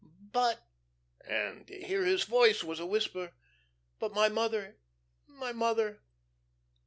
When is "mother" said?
4.29-4.77, 5.51-6.01